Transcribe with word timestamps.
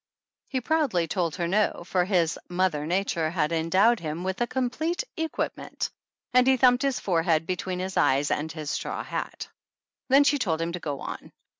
He 0.47 0.61
proudly 0.61 1.07
told 1.07 1.35
her 1.35 1.47
no, 1.47 1.83
for 1.85 2.05
his 2.05 2.39
"Mother 2.49 2.87
Nature 2.87 3.29
had 3.29 3.51
endowed 3.51 3.99
him 3.99 4.23
with 4.23 4.41
a 4.41 4.47
com 4.47 4.71
plete 4.71 5.03
equipment," 5.15 5.91
and 6.33 6.47
he 6.47 6.57
thumped 6.57 6.81
his 6.81 6.99
forehead 6.99 7.45
between 7.45 7.77
his 7.77 7.97
eyes 7.97 8.31
and 8.31 8.51
his 8.51 8.71
straw 8.71 9.03
hat. 9.03 9.47
Then 10.09 10.23
she 10.23 10.39
told 10.39 10.59
him 10.59 10.71
to 10.71 10.79
go 10.79 11.01
on. 11.01 11.31